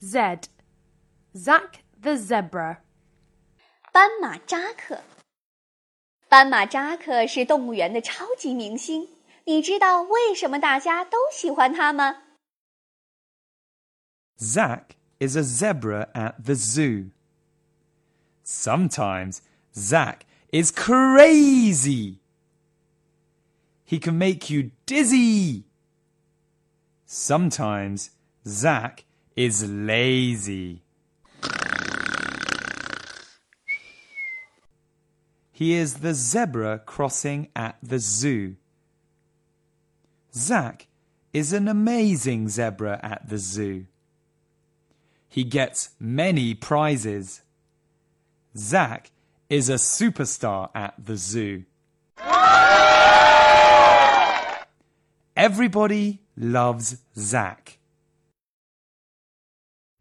[0.00, 0.48] Z.
[1.34, 2.78] Zack the zebra.
[3.92, 5.02] 斑马扎克。
[6.28, 9.08] 斑马扎克是动物园的超级明星，
[9.44, 12.22] 你知道为什么大家都喜欢他吗？
[14.38, 17.10] Zack is a zebra at the zoo.
[18.44, 19.38] Sometimes
[19.74, 20.20] Zack
[20.50, 22.18] is crazy.
[23.84, 25.64] He can make you dizzy.
[27.06, 28.08] Sometimes
[28.44, 29.04] Zack
[29.37, 30.81] is lazy.
[35.51, 38.55] He is the zebra crossing at the zoo.
[40.33, 40.87] Zack
[41.33, 43.85] is an amazing zebra at the zoo.
[45.29, 47.41] He gets many prizes.
[48.57, 49.11] Zack
[49.49, 51.65] is a superstar at the zoo.
[55.35, 57.77] Everybody loves Zack.